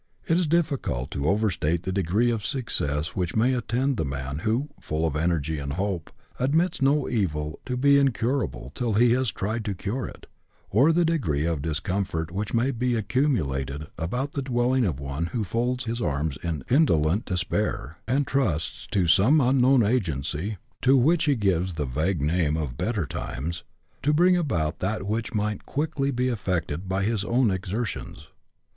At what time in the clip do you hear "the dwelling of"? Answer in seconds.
14.31-14.99